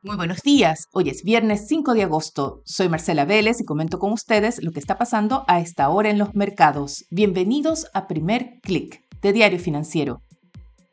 Muy 0.00 0.14
buenos 0.14 0.42
días, 0.42 0.86
hoy 0.92 1.08
es 1.08 1.24
viernes 1.24 1.66
5 1.66 1.92
de 1.92 2.04
agosto. 2.04 2.62
Soy 2.64 2.88
Marcela 2.88 3.24
Vélez 3.24 3.60
y 3.60 3.64
comento 3.64 3.98
con 3.98 4.12
ustedes 4.12 4.62
lo 4.62 4.70
que 4.70 4.78
está 4.78 4.96
pasando 4.96 5.44
a 5.48 5.58
esta 5.58 5.88
hora 5.88 6.08
en 6.08 6.18
los 6.18 6.36
mercados. 6.36 7.04
Bienvenidos 7.10 7.88
a 7.94 8.06
Primer 8.06 8.60
Click 8.62 9.02
de 9.20 9.32
Diario 9.32 9.58
Financiero. 9.58 10.22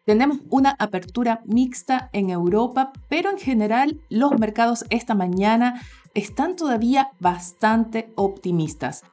Tenemos 0.06 0.40
una 0.50 0.76
apertura 0.80 1.42
mixta 1.46 2.10
en 2.14 2.32
Europa, 2.32 2.94
pero 3.08 3.30
en 3.30 3.38
general 3.38 4.02
los 4.10 4.40
mercados 4.40 4.86
esta 4.90 5.14
mañana 5.14 5.84
están 6.16 6.56
todavía 6.56 7.12
bastante 7.20 8.12
optimistas. 8.16 9.04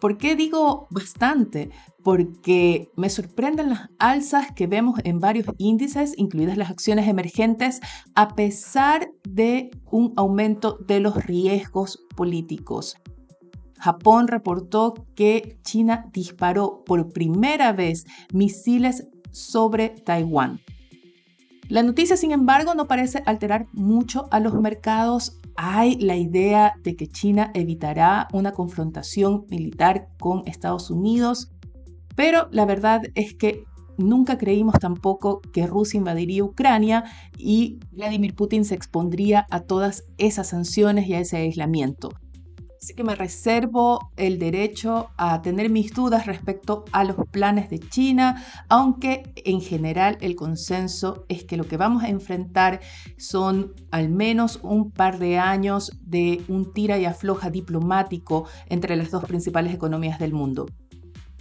¿Por 0.00 0.18
qué 0.18 0.36
digo 0.36 0.88
bastante? 0.90 1.70
Porque 2.02 2.90
me 2.96 3.08
sorprenden 3.08 3.70
las 3.70 3.88
alzas 3.98 4.52
que 4.52 4.66
vemos 4.66 5.00
en 5.04 5.20
varios 5.20 5.46
índices, 5.58 6.12
incluidas 6.16 6.58
las 6.58 6.70
acciones 6.70 7.08
emergentes, 7.08 7.80
a 8.14 8.34
pesar 8.34 9.10
de 9.26 9.70
un 9.90 10.12
aumento 10.16 10.78
de 10.86 11.00
los 11.00 11.24
riesgos 11.24 12.04
políticos. 12.14 12.96
Japón 13.78 14.28
reportó 14.28 14.94
que 15.14 15.58
China 15.62 16.10
disparó 16.12 16.82
por 16.84 17.10
primera 17.10 17.72
vez 17.72 18.06
misiles 18.32 19.06
sobre 19.30 19.90
Taiwán. 19.90 20.60
La 21.68 21.82
noticia, 21.82 22.16
sin 22.16 22.32
embargo, 22.32 22.74
no 22.74 22.86
parece 22.86 23.22
alterar 23.26 23.66
mucho 23.72 24.28
a 24.30 24.40
los 24.40 24.54
mercados 24.54 25.38
hay 25.56 25.96
la 25.96 26.16
idea 26.16 26.74
de 26.82 26.96
que 26.96 27.06
China 27.06 27.50
evitará 27.54 28.28
una 28.32 28.52
confrontación 28.52 29.46
militar 29.48 30.08
con 30.18 30.42
Estados 30.46 30.90
Unidos, 30.90 31.50
pero 32.14 32.48
la 32.50 32.64
verdad 32.64 33.02
es 33.14 33.34
que 33.34 33.64
nunca 33.98 34.38
creímos 34.38 34.74
tampoco 34.80 35.40
que 35.52 35.66
Rusia 35.66 35.98
invadiría 35.98 36.44
Ucrania 36.44 37.04
y 37.38 37.78
Vladimir 37.92 38.34
Putin 38.34 38.64
se 38.64 38.74
expondría 38.74 39.46
a 39.50 39.60
todas 39.60 40.04
esas 40.18 40.48
sanciones 40.48 41.06
y 41.08 41.14
a 41.14 41.20
ese 41.20 41.38
aislamiento. 41.38 42.10
Así 42.86 42.94
que 42.94 43.02
me 43.02 43.16
reservo 43.16 44.12
el 44.16 44.38
derecho 44.38 45.10
a 45.16 45.42
tener 45.42 45.70
mis 45.70 45.92
dudas 45.92 46.26
respecto 46.26 46.84
a 46.92 47.02
los 47.02 47.16
planes 47.32 47.68
de 47.68 47.80
China, 47.80 48.44
aunque 48.68 49.32
en 49.44 49.60
general 49.60 50.18
el 50.20 50.36
consenso 50.36 51.24
es 51.28 51.42
que 51.42 51.56
lo 51.56 51.66
que 51.66 51.76
vamos 51.76 52.04
a 52.04 52.10
enfrentar 52.10 52.78
son 53.18 53.72
al 53.90 54.08
menos 54.08 54.60
un 54.62 54.92
par 54.92 55.18
de 55.18 55.36
años 55.36 55.98
de 56.00 56.44
un 56.46 56.72
tira 56.72 56.96
y 56.96 57.06
afloja 57.06 57.50
diplomático 57.50 58.46
entre 58.68 58.94
las 58.94 59.10
dos 59.10 59.24
principales 59.24 59.74
economías 59.74 60.20
del 60.20 60.32
mundo. 60.32 60.66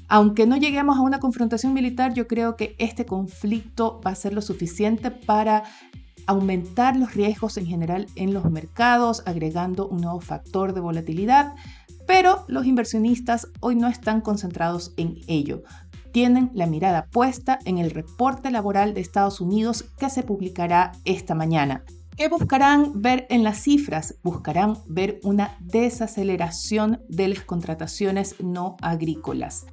Aunque 0.08 0.48
no 0.48 0.58
lleguemos 0.58 0.98
a 0.98 1.02
una 1.02 1.20
confrontación 1.20 1.76
militar, 1.76 2.16
yo 2.16 2.26
creo 2.28 2.56
que 2.56 2.76
este 2.80 3.06
conflicto 3.06 4.02
va 4.04 4.10
a 4.10 4.16
ser 4.16 4.34
lo 4.34 4.42
suficiente 4.42 5.12
para 5.12 5.62
aumentar 6.28 6.96
los 6.96 7.14
riesgos 7.14 7.58
en 7.58 7.66
general 7.66 8.08
en 8.16 8.34
los 8.34 8.50
mercados, 8.50 9.24
agregando 9.26 9.88
un 9.88 10.02
nuevo 10.02 10.22
factor 10.22 10.74
de 10.74 10.82
volatilidad, 10.82 11.54
pero 12.08 12.46
los 12.48 12.66
inversionistas 12.66 13.48
hoy 13.60 13.76
no 13.76 13.88
están 13.88 14.22
concentrados 14.22 14.94
en 14.98 15.18
ello. 15.28 15.64
Tienen 16.12 16.52
la 16.54 16.66
mirada 16.66 17.08
puesta 17.08 17.60
en 17.66 17.78
el 17.78 17.92
reporte 17.92 18.52
laboral 18.52 18.94
de 18.94 19.02
Estados 19.02 19.42
Unidos 19.42 19.84
que 19.98 20.10
se 20.10 20.24
publicará 20.24 20.94
esta 21.04 21.36
mañana. 21.36 21.84
¿Qué 22.16 22.30
buscarán 22.30 23.02
ver 23.02 23.28
en 23.30 23.44
las 23.44 23.62
cifras? 23.62 24.16
Buscarán 24.24 24.78
ver 24.88 25.20
una 25.24 25.58
desaceleración 25.60 27.02
de 27.10 27.28
las 27.28 27.42
contrataciones 27.42 28.36
no 28.40 28.78
agrícolas 28.82 29.66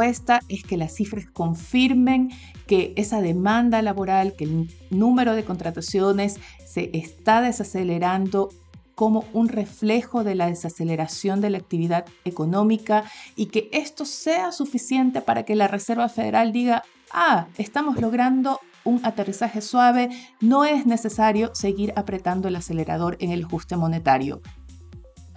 es 0.00 0.64
que 0.64 0.76
las 0.78 0.94
cifras 0.94 1.26
confirmen 1.26 2.30
que 2.66 2.94
esa 2.96 3.20
demanda 3.20 3.82
laboral, 3.82 4.34
que 4.34 4.44
el 4.44 4.70
número 4.90 5.34
de 5.34 5.44
contrataciones 5.44 6.40
se 6.64 6.90
está 6.94 7.42
desacelerando 7.42 8.48
como 8.94 9.24
un 9.32 9.48
reflejo 9.48 10.24
de 10.24 10.34
la 10.34 10.46
desaceleración 10.46 11.40
de 11.40 11.50
la 11.50 11.58
actividad 11.58 12.06
económica 12.24 13.04
y 13.36 13.46
que 13.46 13.68
esto 13.72 14.04
sea 14.04 14.52
suficiente 14.52 15.20
para 15.20 15.44
que 15.44 15.56
la 15.56 15.68
Reserva 15.68 16.08
Federal 16.08 16.52
diga, 16.52 16.84
ah, 17.12 17.48
estamos 17.58 18.00
logrando 18.00 18.60
un 18.84 19.04
aterrizaje 19.04 19.60
suave, 19.60 20.08
no 20.40 20.64
es 20.64 20.86
necesario 20.86 21.54
seguir 21.54 21.92
apretando 21.96 22.48
el 22.48 22.56
acelerador 22.56 23.16
en 23.20 23.30
el 23.30 23.44
ajuste 23.44 23.76
monetario. 23.76 24.40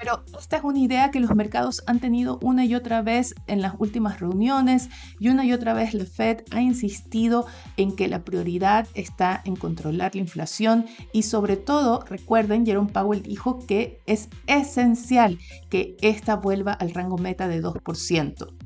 Pero 0.05 0.23
esta 0.38 0.57
es 0.57 0.63
una 0.63 0.77
idea 0.77 1.09
que 1.09 1.19
los 1.19 1.33
mercados 1.35 1.81
han 1.88 1.99
tenido 1.99 2.38
una 2.43 2.63
y 2.63 2.75
otra 2.75 3.01
vez 3.01 3.33
en 3.47 3.59
las 3.63 3.73
últimas 3.79 4.19
reuniones 4.19 4.89
y 5.19 5.29
una 5.29 5.43
y 5.45 5.51
otra 5.51 5.73
vez 5.73 5.95
la 5.95 6.05
Fed 6.05 6.43
ha 6.51 6.61
insistido 6.61 7.47
en 7.75 7.95
que 7.95 8.07
la 8.07 8.23
prioridad 8.23 8.88
está 8.93 9.41
en 9.45 9.55
controlar 9.55 10.13
la 10.13 10.21
inflación 10.21 10.85
y 11.11 11.23
sobre 11.23 11.57
todo, 11.57 12.05
recuerden, 12.07 12.67
Jerome 12.67 12.91
Powell 12.91 13.23
dijo 13.23 13.66
que 13.66 13.99
es 14.05 14.29
esencial 14.45 15.39
que 15.71 15.97
esta 16.01 16.35
vuelva 16.35 16.73
al 16.73 16.93
rango 16.93 17.17
meta 17.17 17.47
de 17.47 17.63
2%. 17.63 18.65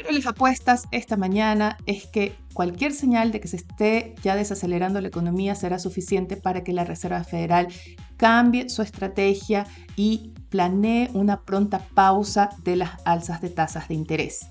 Pero 0.00 0.12
las 0.12 0.26
apuestas 0.26 0.84
esta 0.92 1.16
mañana 1.16 1.76
es 1.86 2.06
que 2.06 2.36
cualquier 2.52 2.92
señal 2.92 3.32
de 3.32 3.40
que 3.40 3.48
se 3.48 3.56
esté 3.56 4.14
ya 4.22 4.36
desacelerando 4.36 5.00
la 5.00 5.08
economía 5.08 5.56
será 5.56 5.80
suficiente 5.80 6.36
para 6.36 6.62
que 6.62 6.72
la 6.72 6.84
Reserva 6.84 7.24
Federal 7.24 7.66
cambie 8.16 8.68
su 8.68 8.82
estrategia 8.82 9.66
y 9.96 10.34
planee 10.50 11.10
una 11.14 11.40
pronta 11.40 11.80
pausa 11.80 12.50
de 12.62 12.76
las 12.76 12.90
alzas 13.04 13.40
de 13.40 13.48
tasas 13.48 13.88
de 13.88 13.94
interés. 13.94 14.46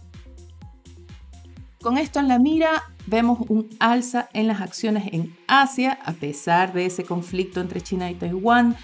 Con 1.81 1.97
esto 1.97 2.19
en 2.19 2.27
la 2.27 2.39
mira, 2.39 2.83
vemos 3.05 3.39
un 3.47 3.69
alza 3.79 4.27
en 4.33 4.47
las 4.47 4.59
acciones 4.59 5.05
en 5.13 5.33
Asia, 5.47 5.97
a 6.03 6.11
pesar 6.11 6.73
de 6.73 6.87
ese 6.87 7.05
conflicto 7.05 7.61
entre 7.61 7.79
China 7.79 8.11
y 8.11 8.15
Taiwán. 8.15 8.75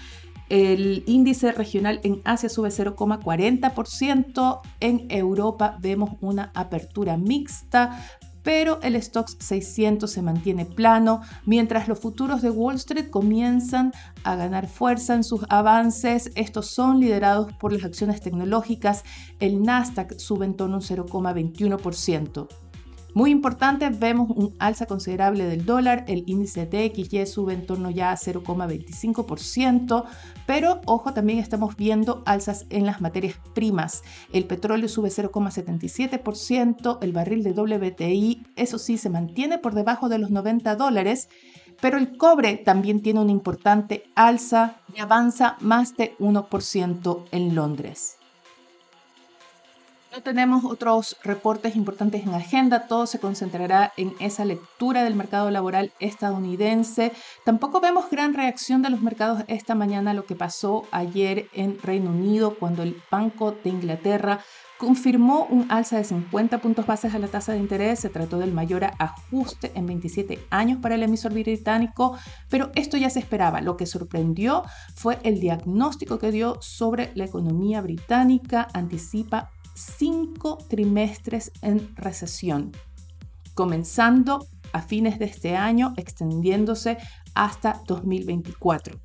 El 0.48 1.04
índice 1.06 1.52
regional 1.52 2.00
en 2.02 2.20
Asia 2.24 2.48
sube 2.48 2.68
0,40%. 2.68 4.60
En 4.80 5.06
Europa 5.10 5.78
vemos 5.80 6.10
una 6.20 6.50
apertura 6.54 7.16
mixta, 7.16 7.98
pero 8.42 8.78
el 8.82 9.02
Stocks 9.02 9.36
600 9.40 10.10
se 10.10 10.22
mantiene 10.22 10.66
plano, 10.66 11.22
mientras 11.46 11.88
los 11.88 11.98
futuros 11.98 12.42
de 12.42 12.50
Wall 12.50 12.76
Street 12.76 13.08
comienzan 13.08 13.92
a 14.22 14.36
ganar 14.36 14.68
fuerza 14.68 15.14
en 15.14 15.24
sus 15.24 15.44
avances. 15.48 16.30
Estos 16.34 16.66
son 16.66 17.00
liderados 17.00 17.52
por 17.54 17.72
las 17.72 17.84
acciones 17.84 18.20
tecnológicas. 18.20 19.02
El 19.40 19.62
Nasdaq 19.62 20.18
sube 20.18 20.44
en 20.44 20.54
torno 20.54 20.76
a 20.76 20.78
un 20.78 20.84
0,21%. 20.84 22.63
Muy 23.14 23.30
importante, 23.30 23.90
vemos 23.90 24.28
un 24.28 24.56
alza 24.58 24.86
considerable 24.86 25.44
del 25.44 25.64
dólar, 25.64 26.04
el 26.08 26.24
índice 26.26 26.66
DXY 26.66 27.26
sube 27.26 27.52
en 27.52 27.64
torno 27.64 27.88
ya 27.90 28.10
a 28.10 28.16
0,25%, 28.16 30.04
pero 30.46 30.80
ojo, 30.84 31.14
también 31.14 31.38
estamos 31.38 31.76
viendo 31.76 32.24
alzas 32.26 32.66
en 32.70 32.86
las 32.86 33.00
materias 33.00 33.36
primas. 33.54 34.02
El 34.32 34.46
petróleo 34.46 34.88
sube 34.88 35.10
0,77%, 35.10 36.98
el 37.02 37.12
barril 37.12 37.44
de 37.44 37.52
WTI, 37.52 38.42
eso 38.56 38.78
sí, 38.80 38.98
se 38.98 39.10
mantiene 39.10 39.58
por 39.58 39.74
debajo 39.74 40.08
de 40.08 40.18
los 40.18 40.30
90 40.30 40.74
dólares, 40.74 41.28
pero 41.80 41.98
el 41.98 42.16
cobre 42.16 42.56
también 42.56 43.00
tiene 43.00 43.20
una 43.20 43.30
importante 43.30 44.02
alza 44.16 44.80
y 44.92 44.98
avanza 44.98 45.56
más 45.60 45.96
de 45.96 46.16
1% 46.18 47.26
en 47.30 47.54
Londres. 47.54 48.16
No 50.14 50.22
tenemos 50.22 50.64
otros 50.64 51.16
reportes 51.24 51.74
importantes 51.74 52.22
en 52.22 52.34
agenda, 52.34 52.86
todo 52.86 53.04
se 53.08 53.18
concentrará 53.18 53.92
en 53.96 54.14
esa 54.20 54.44
lectura 54.44 55.02
del 55.02 55.16
mercado 55.16 55.50
laboral 55.50 55.90
estadounidense. 55.98 57.10
Tampoco 57.44 57.80
vemos 57.80 58.08
gran 58.10 58.32
reacción 58.32 58.80
de 58.80 58.90
los 58.90 59.00
mercados 59.00 59.42
esta 59.48 59.74
mañana 59.74 60.12
a 60.12 60.14
lo 60.14 60.24
que 60.24 60.36
pasó 60.36 60.86
ayer 60.92 61.48
en 61.52 61.80
Reino 61.82 62.10
Unido 62.10 62.54
cuando 62.54 62.84
el 62.84 62.96
Banco 63.10 63.56
de 63.64 63.70
Inglaterra 63.70 64.38
confirmó 64.78 65.46
un 65.50 65.66
alza 65.68 65.96
de 65.96 66.04
50 66.04 66.58
puntos 66.58 66.86
bases 66.86 67.12
a 67.12 67.18
la 67.18 67.26
tasa 67.26 67.52
de 67.52 67.58
interés. 67.58 67.98
Se 67.98 68.08
trató 68.08 68.38
del 68.38 68.52
mayor 68.52 68.84
ajuste 68.98 69.72
en 69.74 69.86
27 69.86 70.46
años 70.50 70.78
para 70.80 70.94
el 70.94 71.02
emisor 71.02 71.32
británico, 71.32 72.16
pero 72.48 72.70
esto 72.76 72.96
ya 72.96 73.10
se 73.10 73.18
esperaba. 73.18 73.60
Lo 73.62 73.76
que 73.76 73.86
sorprendió 73.86 74.62
fue 74.94 75.18
el 75.24 75.40
diagnóstico 75.40 76.20
que 76.20 76.30
dio 76.30 76.58
sobre 76.60 77.10
la 77.16 77.24
economía 77.24 77.80
británica. 77.80 78.68
Anticipa 78.74 79.50
cinco 79.74 80.58
trimestres 80.68 81.52
en 81.62 81.94
recesión, 81.96 82.72
comenzando 83.54 84.46
a 84.72 84.82
fines 84.82 85.18
de 85.18 85.26
este 85.26 85.56
año, 85.56 85.94
extendiéndose 85.96 86.98
hasta 87.34 87.82
2024. 87.86 88.98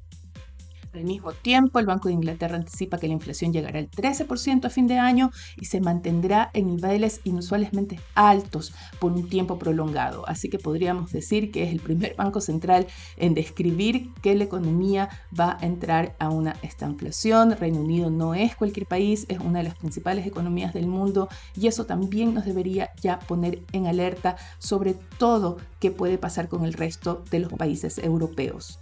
Al 0.92 1.04
mismo 1.04 1.34
tiempo, 1.34 1.78
el 1.78 1.86
Banco 1.86 2.08
de 2.08 2.16
Inglaterra 2.16 2.56
anticipa 2.56 2.98
que 2.98 3.08
la 3.08 3.14
inflación 3.14 3.54
llegará 3.54 3.78
al 3.78 3.92
13% 3.92 4.66
a 4.66 4.70
fin 4.72 4.88
de 4.88 4.98
año 4.98 5.30
y 5.56 5.66
se 5.66 5.82
mantendrá 5.82 6.50
en 6.54 6.76
niveles 6.76 7.22
inusualmente 7.26 8.00
altos 8.16 8.74
por 9.00 9.12
un 9.12 9.30
tiempo 9.30 9.60
prolongado. 9.60 10.28
Así 10.28 10.50
que 10.50 10.58
podríamos 10.58 11.12
decir 11.12 11.52
que 11.52 11.64
es 11.64 11.72
el 11.72 11.80
primer 11.80 12.16
banco 12.16 12.42
central 12.42 12.88
en 13.18 13.36
describir 13.36 14.10
que 14.24 14.34
la 14.34 14.46
economía 14.46 15.10
va 15.40 15.58
a 15.62 15.66
entrar 15.66 16.16
a 16.18 16.30
una 16.30 16.56
estanflación. 16.64 17.52
Reino 17.52 17.82
Unido 17.82 18.10
no 18.10 18.34
es 18.34 18.56
cualquier 18.56 18.88
país, 18.88 19.28
es 19.30 19.40
una 19.40 19.60
de 19.60 19.66
las 19.66 19.76
principales 19.76 20.26
economías 20.26 20.74
del 20.74 20.88
mundo 20.88 21.30
y 21.56 21.68
eso 21.68 21.86
también 21.86 22.34
nos 22.34 22.46
debería 22.46 22.90
ya 23.00 23.20
poner 23.20 23.62
en 23.74 23.86
alerta 23.86 24.38
sobre 24.58 24.96
todo 25.20 25.58
qué 25.80 25.92
puede 25.92 26.18
pasar 26.18 26.48
con 26.48 26.66
el 26.66 26.74
resto 26.74 27.24
de 27.30 27.40
los 27.40 27.54
países 27.54 28.00
europeos. 28.00 28.80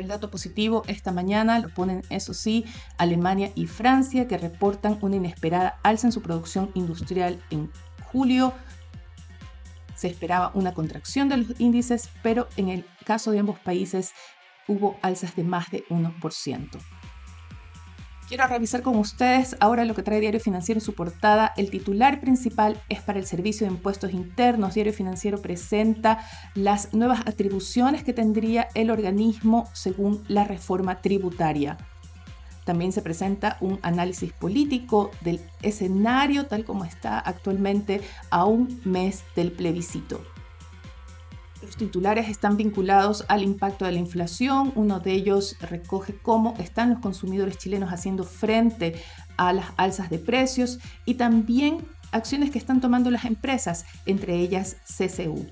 El 0.00 0.08
dato 0.08 0.30
positivo 0.30 0.82
esta 0.86 1.12
mañana 1.12 1.58
lo 1.58 1.68
ponen, 1.68 2.02
eso 2.08 2.32
sí, 2.32 2.64
Alemania 2.96 3.52
y 3.54 3.66
Francia, 3.66 4.26
que 4.26 4.38
reportan 4.38 4.96
una 5.02 5.16
inesperada 5.16 5.78
alza 5.82 6.06
en 6.06 6.12
su 6.12 6.22
producción 6.22 6.70
industrial 6.72 7.38
en 7.50 7.70
julio. 8.10 8.54
Se 9.94 10.08
esperaba 10.08 10.52
una 10.54 10.72
contracción 10.72 11.28
de 11.28 11.36
los 11.36 11.60
índices, 11.60 12.08
pero 12.22 12.48
en 12.56 12.70
el 12.70 12.86
caso 13.04 13.30
de 13.30 13.40
ambos 13.40 13.58
países 13.58 14.12
hubo 14.68 14.98
alzas 15.02 15.36
de 15.36 15.44
más 15.44 15.70
de 15.70 15.84
1%. 15.88 16.99
Quiero 18.30 18.46
revisar 18.46 18.82
con 18.82 18.94
ustedes 18.94 19.56
ahora 19.58 19.84
lo 19.84 19.96
que 19.96 20.04
trae 20.04 20.20
Diario 20.20 20.38
Financiero 20.38 20.78
en 20.78 20.84
su 20.84 20.94
portada. 20.94 21.52
El 21.56 21.68
titular 21.68 22.20
principal 22.20 22.80
es 22.88 23.00
para 23.00 23.18
el 23.18 23.26
Servicio 23.26 23.66
de 23.66 23.72
Impuestos 23.72 24.12
Internos. 24.12 24.74
Diario 24.74 24.92
Financiero 24.92 25.42
presenta 25.42 26.24
las 26.54 26.94
nuevas 26.94 27.22
atribuciones 27.26 28.04
que 28.04 28.12
tendría 28.12 28.68
el 28.76 28.92
organismo 28.92 29.68
según 29.72 30.22
la 30.28 30.44
reforma 30.44 31.02
tributaria. 31.02 31.76
También 32.64 32.92
se 32.92 33.02
presenta 33.02 33.56
un 33.60 33.80
análisis 33.82 34.32
político 34.32 35.10
del 35.22 35.40
escenario 35.62 36.46
tal 36.46 36.64
como 36.64 36.84
está 36.84 37.18
actualmente 37.18 38.00
a 38.30 38.44
un 38.44 38.80
mes 38.84 39.24
del 39.34 39.50
plebiscito. 39.50 40.22
Los 41.62 41.76
titulares 41.76 42.28
están 42.28 42.56
vinculados 42.56 43.24
al 43.28 43.42
impacto 43.42 43.84
de 43.84 43.92
la 43.92 43.98
inflación. 43.98 44.72
Uno 44.74 45.00
de 45.00 45.12
ellos 45.12 45.56
recoge 45.60 46.16
cómo 46.16 46.54
están 46.58 46.90
los 46.90 47.00
consumidores 47.00 47.58
chilenos 47.58 47.92
haciendo 47.92 48.24
frente 48.24 48.94
a 49.36 49.52
las 49.52 49.66
alzas 49.76 50.08
de 50.08 50.18
precios 50.18 50.78
y 51.04 51.14
también 51.14 51.86
acciones 52.12 52.50
que 52.50 52.58
están 52.58 52.80
tomando 52.80 53.10
las 53.10 53.24
empresas, 53.24 53.84
entre 54.06 54.36
ellas 54.36 54.76
CCU. 54.86 55.46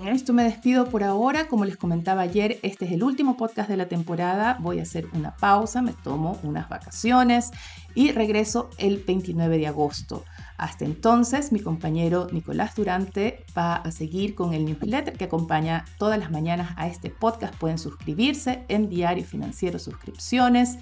Con 0.00 0.08
esto 0.08 0.32
me 0.32 0.44
despido 0.44 0.86
por 0.88 1.04
ahora. 1.04 1.46
Como 1.46 1.66
les 1.66 1.76
comentaba 1.76 2.22
ayer, 2.22 2.58
este 2.62 2.86
es 2.86 2.92
el 2.92 3.02
último 3.02 3.36
podcast 3.36 3.68
de 3.68 3.76
la 3.76 3.86
temporada. 3.86 4.56
Voy 4.58 4.78
a 4.78 4.82
hacer 4.82 5.06
una 5.12 5.36
pausa, 5.36 5.82
me 5.82 5.92
tomo 5.92 6.40
unas 6.42 6.70
vacaciones 6.70 7.50
y 7.94 8.10
regreso 8.12 8.70
el 8.78 9.04
29 9.06 9.58
de 9.58 9.66
agosto. 9.66 10.24
Hasta 10.60 10.84
entonces, 10.84 11.52
mi 11.52 11.60
compañero 11.60 12.26
Nicolás 12.32 12.74
Durante 12.74 13.46
va 13.56 13.76
a 13.76 13.90
seguir 13.90 14.34
con 14.34 14.52
el 14.52 14.66
newsletter 14.66 15.16
que 15.16 15.24
acompaña 15.24 15.86
todas 15.96 16.18
las 16.18 16.30
mañanas 16.30 16.74
a 16.76 16.86
este 16.86 17.08
podcast. 17.08 17.54
Pueden 17.54 17.78
suscribirse 17.78 18.66
en 18.68 18.90
Diario 18.90 19.24
Financiero 19.24 19.78
Suscripciones 19.78 20.76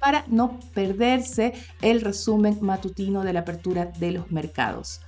para 0.00 0.26
no 0.28 0.60
perderse 0.74 1.54
el 1.80 2.02
resumen 2.02 2.58
matutino 2.60 3.24
de 3.24 3.32
la 3.32 3.40
apertura 3.40 3.86
de 3.86 4.12
los 4.12 4.30
mercados. 4.30 5.00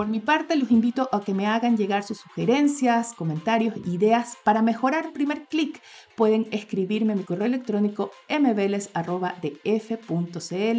Por 0.00 0.08
mi 0.08 0.20
parte, 0.20 0.56
los 0.56 0.70
invito 0.70 1.10
a 1.12 1.20
que 1.20 1.34
me 1.34 1.46
hagan 1.46 1.76
llegar 1.76 2.04
sus 2.04 2.20
sugerencias, 2.20 3.12
comentarios, 3.12 3.76
ideas 3.86 4.38
para 4.44 4.62
mejorar 4.62 5.12
primer 5.12 5.44
clic. 5.44 5.78
Pueden 6.16 6.48
escribirme 6.52 7.12
a 7.12 7.16
mi 7.16 7.24
correo 7.24 7.44
electrónico 7.44 8.10
mveles.df.cl 8.30 8.94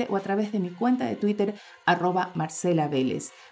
o 0.09 0.18
a 0.18 0.19
través 0.21 0.51
de 0.51 0.59
mi 0.59 0.71
cuenta 0.71 1.06
de 1.06 1.18
Twitter 1.18 1.53
arroba 1.85 2.33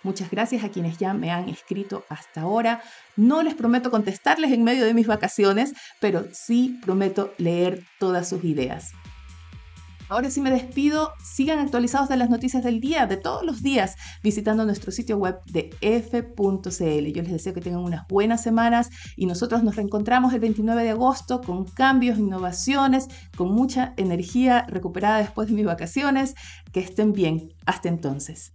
Muchas 0.02 0.32
gracias 0.32 0.64
a 0.64 0.70
quienes 0.70 0.98
ya 0.98 1.14
me 1.14 1.30
han 1.30 1.48
escrito 1.50 2.04
hasta 2.10 2.42
ahora. 2.42 2.82
No 3.16 3.44
les 3.44 3.54
prometo 3.54 3.92
contestarles 3.92 4.52
en 4.52 4.64
medio 4.64 4.86
de 4.86 4.96
mis 4.96 5.06
vacaciones, 5.06 5.76
pero 6.00 6.26
sí 6.32 6.80
prometo 6.84 7.32
leer 7.38 7.84
todas 8.00 8.28
sus 8.28 8.44
ideas. 8.44 8.94
Ahora 10.10 10.32
sí 10.32 10.42
me 10.42 10.50
despido. 10.50 11.14
Sigan 11.24 11.60
actualizados 11.60 12.10
de 12.10 12.18
las 12.18 12.32
noticias 12.32 12.64
del 12.64 12.82
día, 12.82 13.06
de 13.06 13.16
todos 13.16 13.46
los 13.46 13.62
días, 13.62 13.96
visitando 14.24 14.66
nuestro 14.66 14.92
sitio 14.92 15.18
web 15.18 15.40
de 15.46 15.70
f.cl. 15.82 17.06
Yo 17.14 17.22
les 17.22 17.32
deseo 17.32 17.54
que 17.54 17.62
tengan 17.62 17.84
unas 17.84 18.08
buenas 18.08 18.42
semanas 18.42 18.90
y 19.16 19.28
nosotros 19.28 19.64
nos 19.64 19.76
reencontramos 19.76 20.34
el 20.34 20.40
29 20.40 20.84
de 20.84 20.90
agosto 20.90 21.42
con 21.42 21.66
cambios, 21.66 22.18
innovaciones, 22.18 23.08
con 23.38 23.54
mucha 23.54 23.94
energía 23.98 24.66
recuperada 24.68 25.20
después 25.20 25.48
de 25.48 25.54
mis 25.54 25.66
vacaciones. 25.66 26.34
Que 26.74 26.80
estén 26.80 27.14
bien. 27.14 27.54
Hasta 27.66 27.88
entonces. 27.88 28.54